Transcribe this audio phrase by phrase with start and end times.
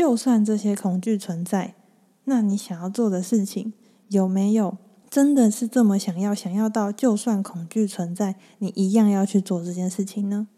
[0.00, 1.74] 就算这些恐惧存在，
[2.24, 3.74] 那你想要做的事情
[4.08, 4.78] 有没有
[5.10, 6.34] 真的是这么想要？
[6.34, 10.48] 想要到就算恐惧存在，你一样要去做这件事情呢？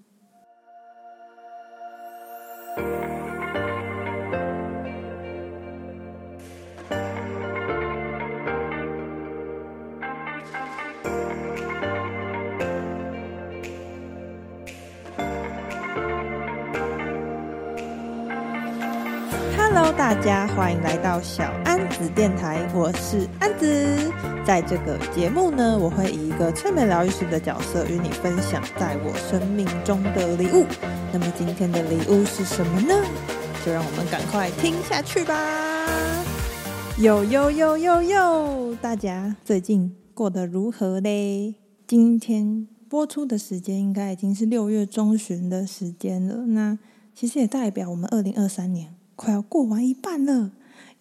[21.20, 24.12] 小安子电台，我是安子。
[24.44, 30.64] 在这个节目呢，我会以一个催眠疗愈师的角色与你分享在我生命中的礼物。
[31.12, 32.94] 那么今天的礼物是什么呢？
[33.64, 35.36] 就让我们赶快听下去吧。
[36.98, 41.54] 哟哟哟哟哟，大家最近过得如何嘞？
[41.86, 46.46] 今天播出的时间应该已经是六月中旬的时间了。
[46.46, 46.78] 那
[47.14, 48.94] 其实也代表我们二零二三年。
[49.14, 50.50] 快要过完一半了，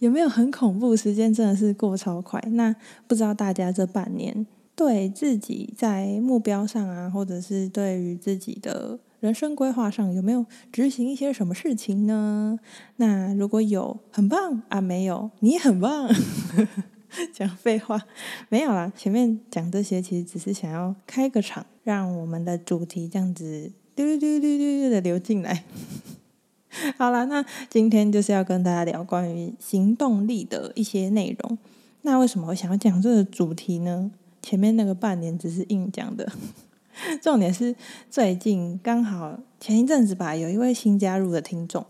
[0.02, 0.98] 有没有很恐怖？
[0.98, 2.44] 时间真的是过超快。
[2.54, 12.58] 那不知道大家这半年对自己在目标上啊，或者是对于自己的人生规划上，有没有执行一些什么事情呢？
[12.96, 16.10] 那如果有，很棒啊；没有，你很棒。
[17.32, 18.02] 讲废话，
[18.50, 18.92] 没有啦。
[18.98, 25.64] 前面讲这些，其实只是想要开个场，让我们的主题这样子嘟嘟嘟嘟嘟的流进来。
[26.98, 31.58] 好了，那今天就是要跟大家聊关于行动力的一些内容。
[32.04, 34.12] 那为什么我想要讲这个主题呢？
[34.42, 36.32] 前面那个半年只是硬讲的，
[37.22, 37.76] 重点是
[38.10, 41.86] 最近刚好前一阵子吧，有一位新加入的听众，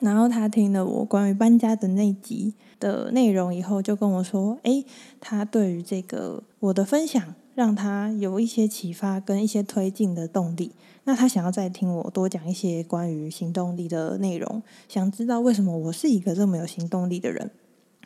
[0.00, 4.84] 然后他听了我关于搬家的那集的内容以后，就跟我说：“诶，
[5.18, 10.72] 他对于这个我的分享，让他有一些启发跟一些推进的动力。”
[11.06, 17.50] 那他想要再听我多讲一些关于行动力的内容，想知道为什么我是一个这么有行动力的人。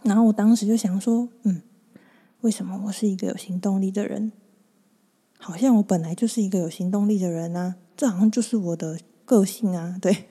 [0.03, 1.63] 然后我当时就想说，嗯，
[2.41, 4.33] 为什么我是一个有行动力的人？
[5.39, 9.97] 好像我本来就是一个有行动力的人啊，这好像就是我的个性啊。
[10.03, 10.25] 对，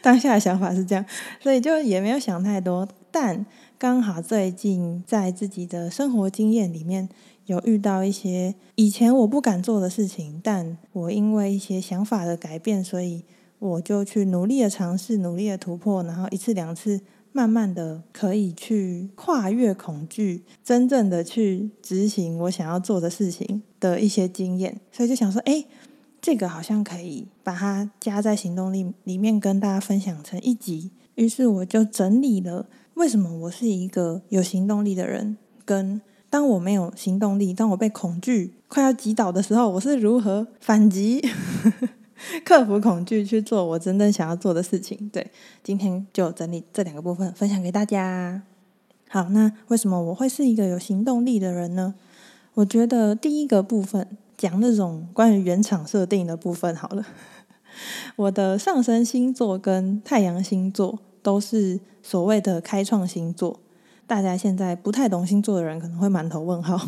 [0.00, 1.04] 当下的想法是这样，
[1.40, 2.88] 所以就也没有想太多。
[3.10, 3.44] 但
[3.78, 7.10] 刚好最近在自己的生活经验里面。
[7.48, 13.24] 有遇到一些以前我不敢做的事情，但我因为一些想法的改变，所以
[13.58, 17.00] 我就去努力的尝试，努力的突破，然后一次两次，
[17.32, 25.64] 慢慢的可以去跨越恐惧，真正的去执行我想要做的事情的一些经验，所以就想说，哎，
[26.20, 30.90] 这个好像可以把它加在行动力里面，跟大家分享成一集。
[31.14, 36.02] 于是我就整理了为什么我是一个有行动力的人，跟。
[36.30, 41.22] 当我没有行动力，当我被恐惧快要击倒的时候，我是如何反击、
[42.44, 45.08] 克服恐惧，去做我真正想要做的事情？
[45.10, 45.30] 对，
[45.62, 48.42] 今天就整理这两个部分分享给大家。
[49.08, 51.94] 好，那为什么我会是一个有行动力的人呢？
[52.54, 54.06] 我觉得第一个部分
[54.36, 57.06] 讲那种关于原厂设定的部分好了。
[58.16, 63.60] 我的上升星座跟太阳星座都是所谓的开创星座。
[64.08, 66.80] 大家现在不太懂星座的人可能会满头问号，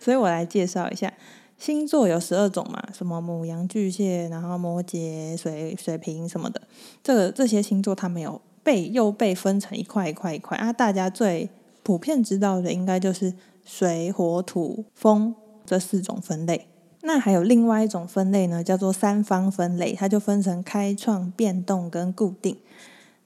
[0.00, 1.10] 所以我来介绍一下。
[1.56, 6.60] 星座有十二种嘛，什么母羊、巨蟹，然后摩羯、水水瓶什么的。
[7.00, 10.72] 这个这些星座它没有被又被分成一块一块一块啊。
[10.72, 11.48] 大家最
[11.84, 13.32] 普遍知道的应该就是
[13.64, 15.32] 水、火、土、风
[15.64, 16.66] 这四种分类。
[17.02, 22.58] 那还有另外一种分类呢，叫做三方分类，它就分成开创、变动跟固定。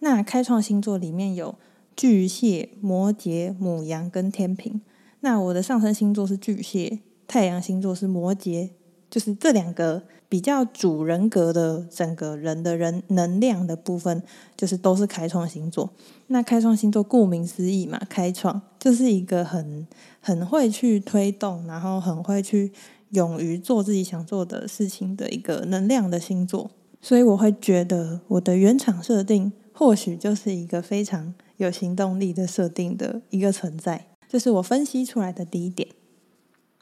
[0.00, 1.54] 那开创星座里面有。
[1.98, 4.80] 巨蟹、摩羯、母羊跟天秤，
[5.18, 8.70] 那我的上升星座是巨蟹，太阳星座是摩羯，
[9.10, 14.22] 就是这两个比较主人格的整个人的人能量的部分，
[14.56, 15.90] 就是都是开创星座。
[16.28, 19.84] 那开创星座顾名思义嘛，开创就是一个很
[20.20, 22.72] 很会去推动，然后很会去
[23.10, 26.70] 勇于做自己想做的事情的一个能量的星座。
[27.02, 31.34] 所以我会觉得我的原厂设定或许就是一个非常。
[31.58, 35.88] 有行动力的设定的一个存在，这是我分析出来的第一点。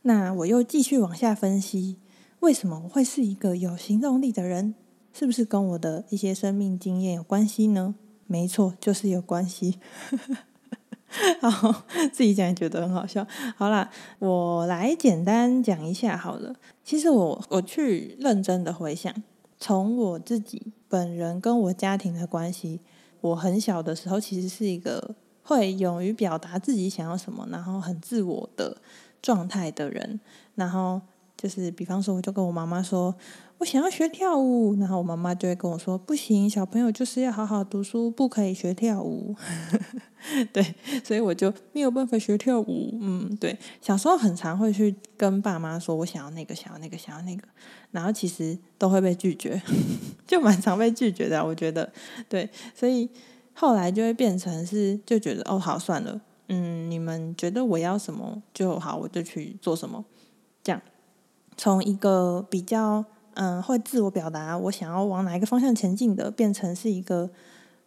[0.03, 1.99] 那我又继续往下分析，
[2.41, 4.75] 为什么我会是一个有行动力的人？
[5.13, 7.95] 是不是跟我的一些生命经验有关系呢？
[8.27, 9.79] 没错，就是有关系。
[11.41, 13.27] 好，自己讲也觉得很好笑。
[13.57, 16.55] 好啦，我来简单讲一下好了。
[16.85, 19.15] 其实我我去认真的回想，
[19.59, 22.81] 从我自己本人跟我家庭的关系。
[23.21, 28.77] 我很小的时候，其实是一个会勇于表达自己想要什么，然后很自我的
[29.21, 30.21] 状态的人。
[30.55, 31.01] 然后
[31.37, 33.15] 就是比方说，我就跟我妈妈说，
[33.59, 39.35] 我想要学跳舞，然后我妈妈就会跟我说，不行，小朋友就是要好好读书，不可以学跳舞。
[40.53, 40.75] 对，
[41.05, 42.99] 所以我就没有办法学跳舞。
[43.01, 47.47] 嗯，对，小时候很常会去跟爸妈说，我想要那个，想要那个，想要那个，
[47.93, 49.61] 然后其实都会被拒绝，
[50.27, 51.93] 就蛮常被拒绝的，我觉得。
[52.29, 53.09] 对，所以
[53.55, 60.05] 后来就会变成是，就觉得哦，好，算了，嗯，你们觉得我要什么就好，我就去做什么，
[61.57, 63.05] 从一个比较
[63.35, 67.31] 嗯会自我表达，我想要往哪一个方向前进的，变成是一个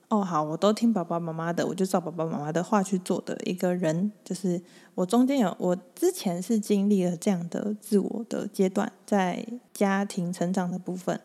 [0.10, 4.12] 哦好，我都听爸爸妈妈的，我就照爸爸妈妈的话去做的一个人。
[4.24, 4.62] 就是
[4.95, 11.21] 我中间有我之前是经历了这样的自我的阶段，在家庭成长的部分，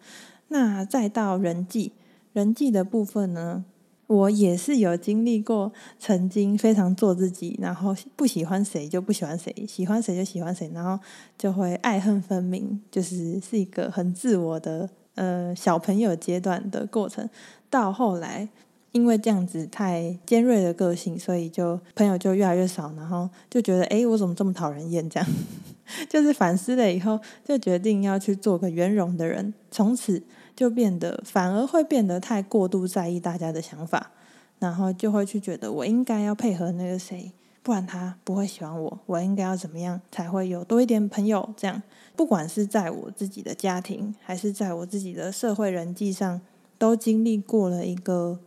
[0.48, 1.92] 那再到人际
[2.32, 3.64] 人际的部分呢？
[4.06, 11.02] 我也是有经历过，曾经非常做自己，然后不喜欢谁就不喜欢谁，喜欢谁就喜欢谁，然后
[11.38, 17.26] 就会爱恨分明，就是是一个很自我的呃小朋友阶段的过程。
[17.70, 18.46] 到后来，
[18.92, 25.08] 因为这样子太尖锐的个性，所以就朋友就越来越少，然后就觉得诶，我怎么这么讨人厌？
[25.08, 25.26] 这样
[26.10, 30.22] 就是反思了以后，就决定要去做个圆融的人， 从此。
[30.56, 34.12] 就变得反而会变得太过度在意大家的想法，
[34.60, 39.00] 然后就会去觉得我应该要配合那个谁，不然他不会喜欢我。
[39.06, 41.48] 我应该要怎么样才会有多一点朋友？
[41.56, 41.82] 这样，
[42.14, 46.40] 不管是在我自己的家庭，还是在我自己的社会人际上，
[46.78, 48.38] 都经历过了一个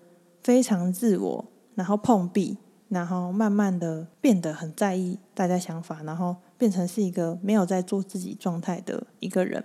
[0.42, 1.45] 非常自我，
[1.75, 2.57] 然后碰壁，
[2.88, 9.63] 然后慢慢的变得很在意大家想法，然后变成是一个没有在做自己状态的一个人。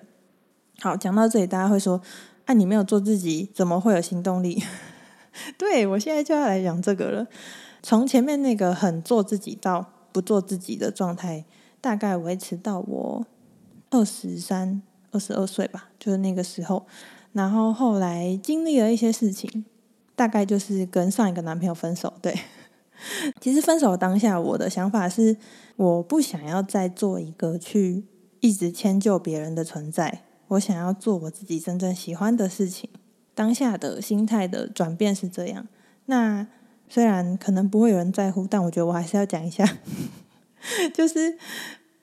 [0.81, 2.03] 好，讲到这里，大家会说。
[2.47, 4.63] 啊，你没有做自己，怎么会有行动力？
[5.57, 7.27] 对，我现在就要来讲这个了。
[7.83, 11.45] 从前面那个很做自己到不做自己的状态，
[11.81, 13.27] 大概维持到我
[13.91, 16.87] 二十三、二十二岁吧，就是那个时候。
[17.33, 19.65] 然后后来经历了一些事情，
[20.15, 22.13] 大概就是跟上一个男朋友分手。
[22.21, 22.39] 对，
[23.41, 25.37] 其实分手当下，我的想法是，
[25.77, 28.05] 我不想要再做一个去
[28.41, 30.25] 一直迁就别人的存在。
[30.53, 32.91] 我想要做我自己真正喜欢的事情，
[33.35, 35.67] 当下的心态的转变是这样。
[36.07, 36.47] 那
[36.89, 39.79] 虽然可能不会有人在乎，但我觉得我还是要讲一下，
[40.93, 41.39] 就是，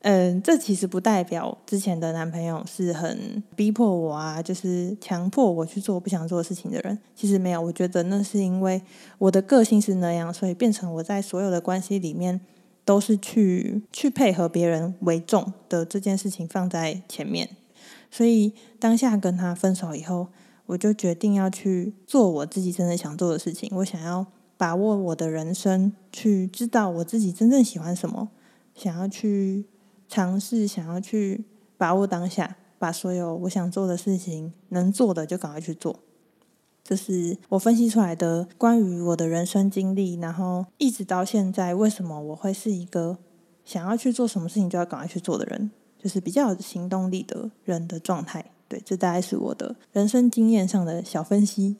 [0.01, 6.97] 嗯，这其实不代表之前的男朋友是很逼迫我啊，就是强迫我去做不想做事情的人。
[7.15, 8.81] 其实没有，我觉得那是因为
[9.19, 12.41] 我的个性是那样，所以变成我在所有的关系里面
[12.83, 17.47] 都是去去配合别人为重的这件事情放在前面。
[18.11, 20.27] 所以当下跟他分手以后，
[20.67, 23.69] 我就决定要去做我自己真的想做的事情。
[23.77, 24.25] 我想要
[24.57, 28.29] 把握我的人生，去知道我自己真正喜欢什么，
[28.75, 29.65] 想要去
[30.07, 31.45] 尝试，想要去
[31.77, 35.99] 把握当下，把所有我想做的事情能做的就赶快去做。
[36.83, 43.19] 这是我分析出来的关于我的人生经历，然后一直到现在，为什么我会是一个
[43.63, 45.69] 想要去做什么事情就要赶快去做的人。
[46.01, 51.75] 就是比较有行动力的人的状态，对，这大概是我的人生经验上的小分析。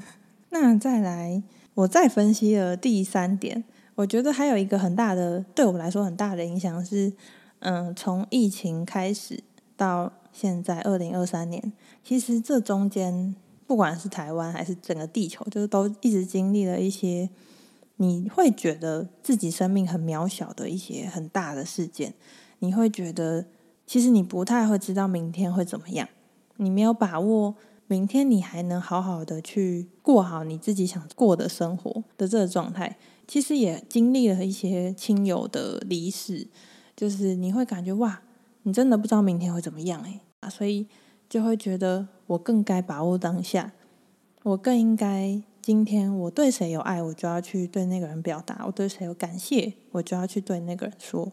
[0.50, 1.42] 那再来，
[1.72, 3.64] 我再分析了第三点，
[3.94, 7.10] 我觉得还有一个很大的，对我来说很大的影响是，
[7.60, 9.42] 嗯，从疫情开始
[9.74, 11.72] 到现在二零二三年，
[12.04, 13.34] 其实这中间
[13.66, 17.30] 不管是台湾还是整个地球，就是都一直经历了一些
[17.96, 22.12] 你会觉得自己生命很渺小的一些很大的事件，
[22.58, 23.46] 你会觉得。
[23.86, 26.08] 其实你不太会知道明天会怎么样，
[26.56, 27.54] 你没有把握
[27.86, 32.96] 明天你还能好好的去过好你自己想过的生活的这个状态。
[33.28, 36.48] 其实也经历了一些亲友的离世，
[36.96, 38.22] 就是你会感觉哇，
[38.62, 40.86] 你真的不知道明天会怎么样哎啊，所以
[41.28, 43.72] 就会觉得我更该把握当下，
[44.42, 51.32] 我更应该今天我对谁有爱，我就要去对那个人表达；我对谁有感谢，我就要去对那个人说。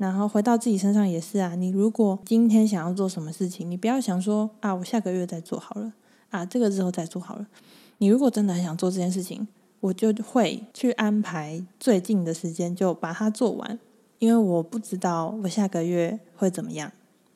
[0.00, 5.92] 然后回到自己身上也是啊，你如果今天想要做什么事情，你不要想说啊，我下个月再做好了
[6.30, 7.46] 啊，这个之后再做好了。
[7.98, 9.46] 你如果真的很想做这件事情，
[9.80, 13.78] 我就会去安排最近的时间就把它做完，
[14.20, 16.90] 因为我不知道我下个月会怎么样。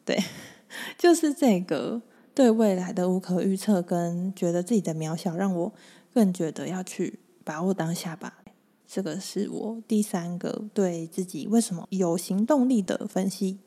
[0.06, 0.18] 对，
[0.96, 2.00] 就是这个
[2.34, 5.70] 对未来的无可预测跟觉得自己的渺小，让我
[6.14, 8.38] 更觉得要去把握当下吧。
[8.86, 13.58] 这个是我第三个对自己为什么有行动力的分析。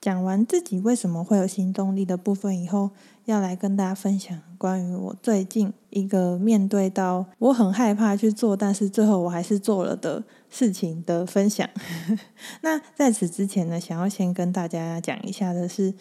[0.00, 2.90] 讲完自己为什么会有行动力的部分以后，
[3.24, 11.66] 要来跟大家分享关于我最近一个面对到我很害怕去做，但是最后我还是做了的事情的分享。
[12.60, 15.94] 那在此之前呢，想要先跟大家讲一下的是，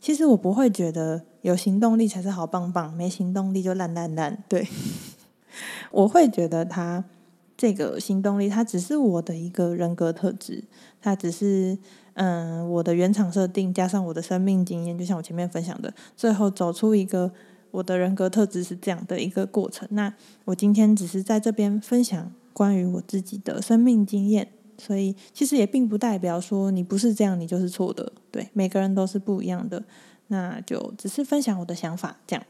[0.00, 4.42] 其实我不会觉得有行动力才是好棒棒，没行动力就烂烂烂。
[4.48, 4.66] 对，
[5.92, 7.04] 我会觉得他
[7.56, 10.64] 这个行动力，它只是我的一个人格特质，
[11.00, 11.78] 它只是
[12.14, 17.32] 嗯我的原厂设定加上我的生命经验，就像我前面分享的，最后走出一个
[17.70, 19.88] 我的人格特质是这样的一个过程。
[19.92, 20.12] 那
[20.44, 24.48] 我今天只是在这边分享关于我自己的生命经验。
[24.78, 28.12] 所以其实也并不代表说你不是这样，你就是错的。
[28.30, 29.82] 对，每个人都是不一样的。
[30.26, 32.44] 那就只是分享我的想法，这样。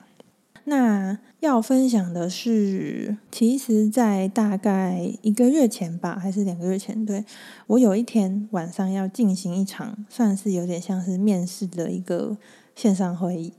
[0.68, 7.24] 那要分享的是，其实，在大概一个月前吧，还是两个月前，对，
[7.68, 12.36] 我有一天晚上要进行一场，算是有点像是面试的一个
[12.74, 13.52] 线上会议。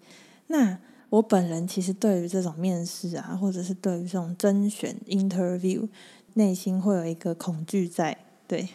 [0.48, 0.78] 那
[1.10, 5.88] 我本人其实对于这种面试啊，或者是对于这种甄选 interview，
[6.34, 8.18] 内心会有一个恐惧在。
[8.50, 8.68] 对，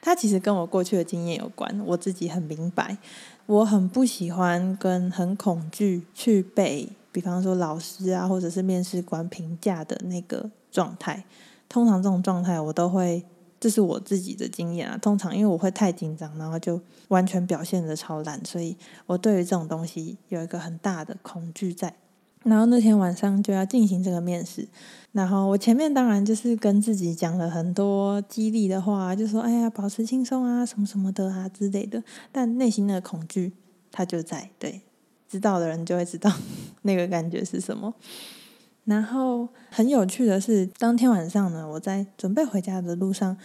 [0.00, 2.98] 他其实跟我过去的经验有关，我自己很明白，
[3.46, 11.24] 我很不喜欢跟很恐惧去被，比方说老师啊，或者是面试官评价的那个状态。
[11.68, 13.24] 通常这种状态我都会，
[13.60, 14.98] 这是我自己的经验啊。
[14.98, 18.76] 通常因为我会太紧张，然后就完全表现的超烂，所以
[19.06, 21.94] 我对于这种东西有一个很大的恐惧在。
[22.42, 24.66] 然后那天晚上就要进行这个面试，
[25.12, 32.02] 然后我前面当然就是跟自己讲了很多激励的话，就说“哎呀，保持轻松啊，什么什么的啊之类的”，
[32.32, 33.52] 但内心的恐惧
[33.92, 34.48] 它就在。
[34.58, 34.80] 对，
[35.30, 36.30] 知道的人就会知道
[36.82, 37.94] 那个感觉是什么。
[38.84, 43.36] 然后很有趣的是，当天晚上呢，我在准备回家的路上，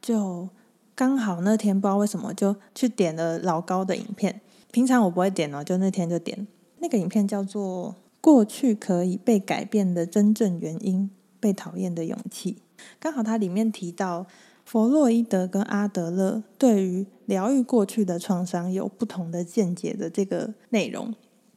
[0.00, 0.48] 就
[0.94, 4.40] 刚好那天不知道为什么就去点了老高的影片。
[4.72, 6.46] 平常我不会点哦，就那天就点
[6.78, 7.94] 那个影片，叫做。
[8.24, 12.56] 过去可以被改变的真正原因，被讨厌的勇气。
[12.98, 14.24] 刚好它里面提到
[14.64, 21.14] 弗洛伊德跟阿德勒对于疗愈过去的创伤有不同的见解的这个内容，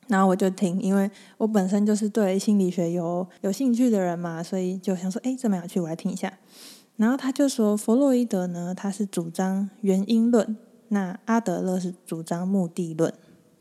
[0.08, 6.32] 然后我就听，因为我本身就是对心理学有有兴趣的人嘛，所以就想说，哎，这么有趣，我来听一下。
[6.96, 13.14] 然后他就说，弗洛伊德呢，他是主张原因论，那阿德勒是主张目的论。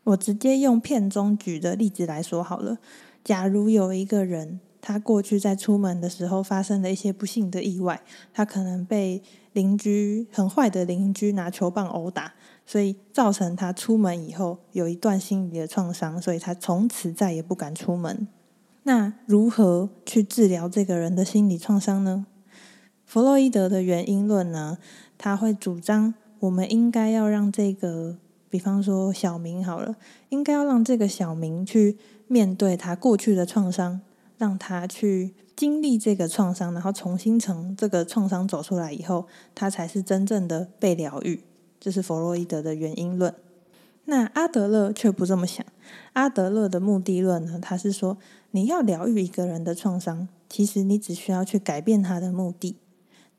[0.04, 2.78] 我直接用片中举的例子来说好了。
[3.24, 8.00] 假如有一个人，他过去在出门的时候发生了一些不幸的意外，
[8.32, 9.20] 他可能被
[9.52, 12.34] 邻居很坏的邻居拿球棒殴打，
[12.66, 18.28] 所以造成他出门以后有一段心理的创伤，所以他从此再也不敢出门。
[18.82, 22.26] 那如何去治疗这个人的心理创伤呢？
[23.04, 24.78] 弗洛伊德的原因论呢，
[25.16, 28.18] 他会主张我们应该要让这个。
[28.48, 29.96] 比方说小明好了，
[30.30, 34.00] 应该要让这个小明去面对他过去的创伤，
[34.38, 41.42] 让他去经历这个创伤，然后重新从这个创伤走出来以后，他才是真正的被疗愈。
[41.80, 43.34] 这是弗洛伊德的原因论。
[44.04, 45.64] 那阿德勒却不这么想。
[46.12, 48.18] 阿德勒的目的论呢，他是说
[48.50, 52.76] 你要疗愈一个人的创伤，其实你只需要去改变他的目的。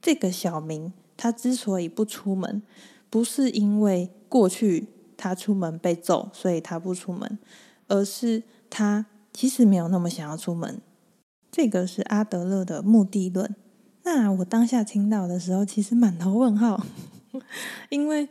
[0.02, 2.62] 这个小明他之所以不出门，
[3.10, 4.88] 不是因为过去。
[5.20, 7.40] 他出门被揍，所以他不出门，
[7.88, 10.80] 而是他其实没有那么想要出门。
[11.52, 13.56] 这个是阿德勒的目的论。
[14.04, 16.86] 那我当下听到的时候，其实满头问号，
[17.90, 18.28] 因为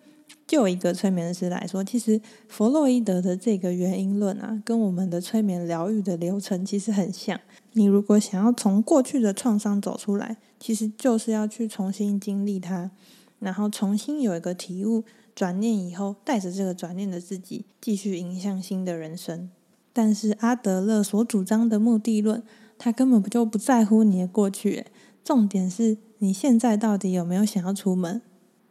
[0.46, 7.40] 就一个催眠师来说，其实弗洛伊德的这个原因论啊，跟我们的催眠疗愈的流程其实很像。
[7.72, 12.90] 你如果想要从过去的创伤走出来，其实就是要去重新经历它，
[13.38, 15.04] 然后重新有一个体悟。
[15.34, 19.50] 转念以后，带着这个转念的自己，继续迎向新的人生。
[19.92, 22.42] 但是阿德勒所主张的目的论，
[22.78, 24.86] 他根本不就不在乎你的过去。
[25.22, 28.22] 重点是你现在到底有没有想要出门？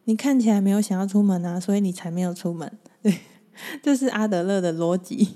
[0.06, 2.72] 你看起来没有想要出门啊，所以你才没有出门。
[3.04, 3.20] 对，
[3.84, 5.30] 这是阿德勒的逻辑。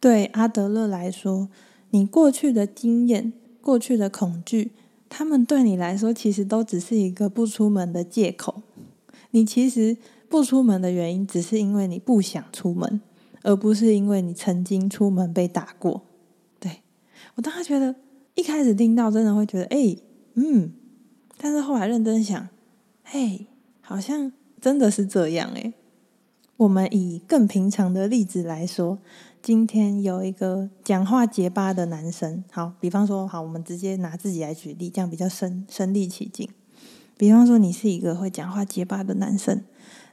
[0.00, 1.48] 对阿德勒来说，
[1.90, 4.72] 你过去的经验、过去的恐惧，
[5.08, 8.62] 他们对你来说其实都只是一个不出门的借口。
[9.30, 9.98] 你其实。
[10.30, 13.00] 不出门的原因，只是因为你不想出门，
[13.40, 16.02] 而不是因为你曾经出门被打过。
[16.60, 16.82] 对，
[17.36, 17.94] 我当时觉得，
[18.34, 19.96] 一开始听到真的会觉得，哎，
[20.34, 20.70] 嗯，
[21.38, 22.46] 但是后来认真想，
[23.02, 23.46] 嘿，
[23.88, 24.30] 好像
[24.60, 25.72] 真的是这样诶。
[26.58, 28.98] 我们以更平常的例子来说，
[29.40, 36.46] 今天有一个讲话结巴的男生，好，比方说，好，我们直接拿自己来举例，这样比较身身临其境。
[37.16, 39.64] 比方说，你是一个会讲话结巴的男生。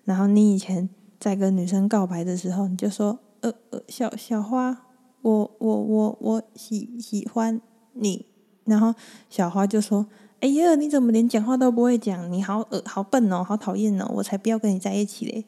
[0.05, 0.87] 然后你以前
[1.19, 4.85] 在跟女生告白的时候，你就说：“呃呃，小小花，
[5.21, 7.59] 我我我我喜喜欢
[7.91, 8.25] 你。”
[8.63, 8.95] 然后
[9.29, 10.07] 小花就说
[10.41, 12.31] ：“哎呀，你怎么连讲话都不会讲？
[12.31, 14.11] 你好恶，好笨哦，好讨厌哦！
[14.15, 15.45] 我才不要跟你在一起嘞。”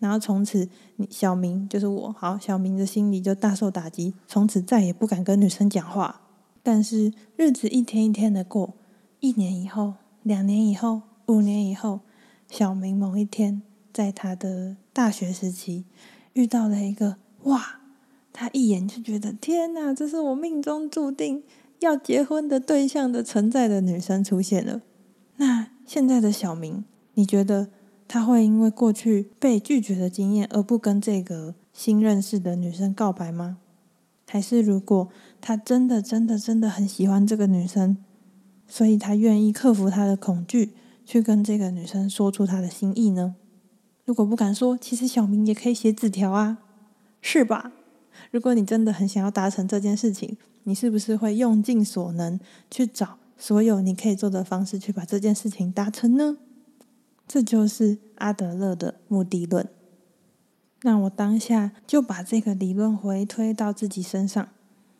[0.00, 0.66] 然后从此
[1.10, 6.22] 小明就是我，好，小明的心里就大受打击，从此再也不敢跟女生讲话。
[6.62, 8.74] 但是日子一天一天的过，
[9.20, 12.00] 一年以后，两年以后，五年以后，
[12.48, 15.84] 小明某一天在他的大学时期
[16.32, 17.80] 遇到了一个哇，
[18.32, 21.42] 他一眼就觉得天哪，这是我命中注定
[21.80, 24.80] 要结婚的对象的存在的女生出现了。
[25.36, 26.84] 那现在的小明，
[27.14, 27.68] 你觉得
[28.06, 33.58] 他会因为过去被拒绝的经验而不跟这个新认识的女生告白吗？
[34.28, 35.08] 还是如果
[35.40, 37.96] 他真的、真的、真的很喜欢这个女生，
[38.68, 43.34] 所以他愿意克服他的恐惧，去跟这个女生说出他的心意呢？
[44.04, 46.58] 如果不敢说，其实小明也可以写纸条啊，
[47.20, 47.72] 是吧？
[48.30, 52.38] 如果你真的很想要达成这件事情，你是不是会用尽所能
[52.70, 56.36] 去找所有你可以做的方式，去把这件事情达成呢？
[57.26, 59.68] 这就是阿德勒的目的论。
[60.82, 64.48] 那我当下就把这个理论回推到自己身上。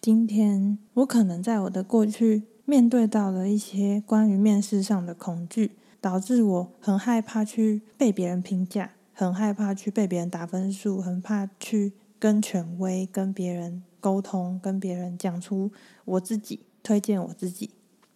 [0.01, 15.73] 今天我可能在我的过去面对到了一些关于面试上的恐惧，导致我很害怕去被别人评价，很害怕去被别人打分数，很怕去跟权威、跟别人沟通、跟别人讲出
[16.05, 17.71] 我自己，推荐我自己。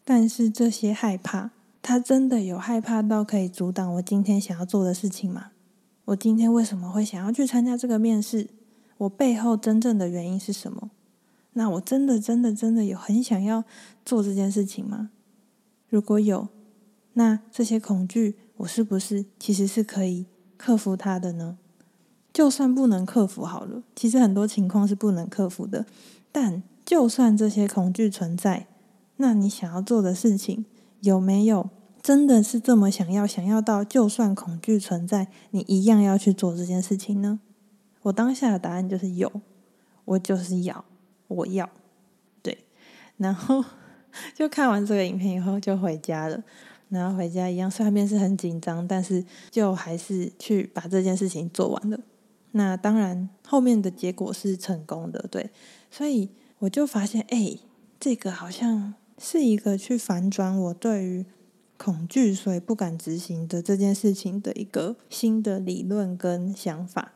[0.05, 5.53] 但是这些害怕，他真的有害怕到可以阻挡我今天想要做的事情吗？
[6.05, 8.51] 我今天为什么会想要去参加这个面试？
[8.99, 10.91] 我背后真正的原因是什么？
[11.55, 13.65] 那我真的、真的、真的有很想要
[14.05, 15.11] 做这件事情吗？
[15.89, 16.49] 如果有，
[17.15, 20.27] 那这些恐惧，我是不是其实是可以
[20.59, 21.57] 克服它的呢？
[22.35, 25.87] 就算不能克服好了，其实很多情况是不能克服的。
[26.33, 28.67] 但就算这些恐惧存在，
[29.19, 30.67] 那你想要做的事情
[31.01, 31.71] 有没有
[32.03, 33.25] 真的是这么想要？
[33.25, 37.39] 想要到就算恐惧存在，你一样要去做这件事情呢？
[38.03, 39.31] 我当下的答案就是有，
[40.05, 40.85] 我就是要。
[41.29, 41.69] 我要，
[42.43, 42.67] 对，
[43.17, 43.65] 然后
[44.37, 46.43] 就看完这个影片以后就回家了。
[46.91, 51.99] 然后回家一样，虽然面是很紧张，但是就还是去把这件事情做完了。
[52.57, 55.51] 那当然，后面的结果是成功的，对。
[55.91, 57.59] 所以我就发现，哎，
[57.99, 61.27] 这个好像是一个去反转我对于
[61.77, 67.13] 恐惧，所以不敢执行的这件事情的一个新的理论跟想法。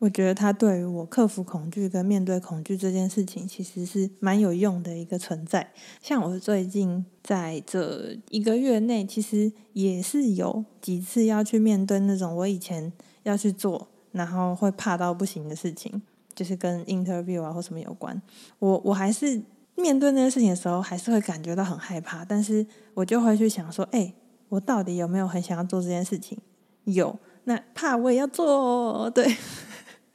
[0.00, 5.72] 我觉得它对于我克服恐惧跟面对恐惧这件事情，其实是蛮有用的一个存在。
[6.02, 12.92] 像我最近在这一个月内，其实也是有几次要去面对那种我以前
[13.22, 16.00] 要去做，然后会怕到不行的事情，
[16.34, 18.22] 就是跟 interview 啊或什么有关。
[18.58, 19.42] 我我还是
[19.74, 24.14] 面对那些事情的时候，还是会感觉到很害怕，但是我就会去想说，哎，
[24.48, 26.38] 我到底有没有很想要做这件事情？
[26.84, 29.36] 有，那怕我也要做，对。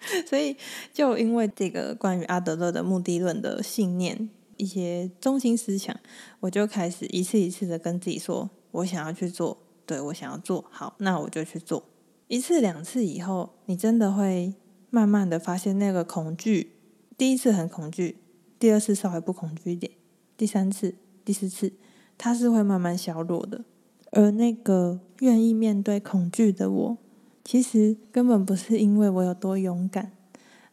[0.26, 0.56] 所以，
[0.94, 5.94] 就因为这个关于阿德勒的目的论的信念，一些中心思想，
[6.40, 11.84] 我就开始一次一次的跟自己说，我想要去做，对，我想要做好，那我就去做。
[12.30, 14.54] 一次两次以后，你真的会
[14.92, 16.74] 慢慢的发现那个恐惧，
[17.18, 18.18] 第一次很恐惧，
[18.60, 19.92] 第二次稍微不恐惧一点，
[20.38, 20.94] 第三次、
[21.26, 21.74] 第四次，
[22.20, 23.66] 它是会慢慢消弱的。
[24.12, 26.98] 而那个愿意面对恐惧的我。
[27.44, 30.12] 其实根本不是因为我有多勇敢，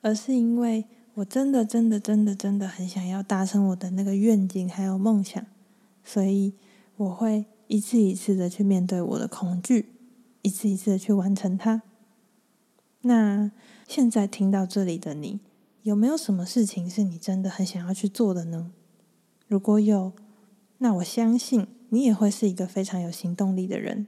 [0.02, 5.42] 而是因为我真的、真的、真的、真的很想要达成我的那个愿景还有梦想，
[6.04, 6.52] 所以
[6.98, 9.95] 我会一次一次的去面对我的恐惧，
[10.46, 11.82] 一次一次的去完成它。
[13.00, 13.50] 那
[13.88, 15.40] 现在听到这里的你，
[15.82, 18.70] 有没有什么事情是你真的很想要去做的呢？
[19.48, 20.12] 如果有，
[20.78, 24.06] 那我相信你也会是一个非常有行动力的人。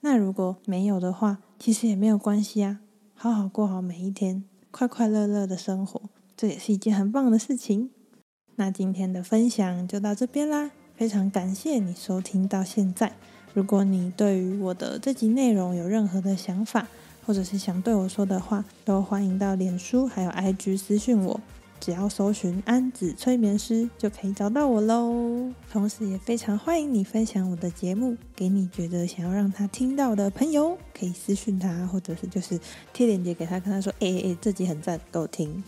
[0.00, 2.80] 那如果没有的话，其实也没有关系啊，
[3.12, 6.00] 好好过好每一天，快快乐乐的生活，
[6.34, 7.90] 这也是一件很棒的事情。
[8.56, 13.16] 那今天的分享就到这边啦，非常感谢你收听到现在。
[13.54, 16.88] 如果你对于我的这集内容有任何的想法，
[17.24, 21.40] 或者是想对我说的话，都欢迎到脸书还有 IG 私讯我。
[21.80, 25.52] 只要搜寻安子催眠师，就可以找到我喽。
[25.70, 32.58] 同时，也非常欢迎你分享我的节目给你觉得想要让他听到的朋友，可以私讯他，或者是就是
[32.92, 35.62] 贴链接给他，跟他说：“哎哎哎，这集很赞，给我听。”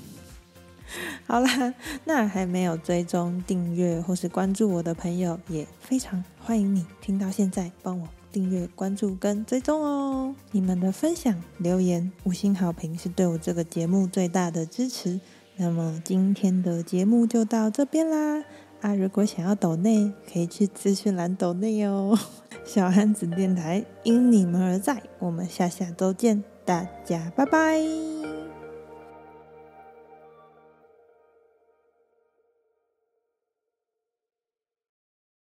[1.27, 10.35] 好啦，那还没有追踪、订阅或是关注我的朋友，也非常欢迎你听到现在帮我订阅、关注跟追踪哦。
[10.53, 15.21] 你们的分享、留言、五星好评是对我这个节目最大的支持。
[15.57, 18.45] 那么今天的节目就到这边啦！
[18.83, 22.17] 啊，如果想要抖内，可以去资讯栏抖内哦。
[22.63, 28.26] 小安子电台因你们而在，我们下下周见，大家拜拜。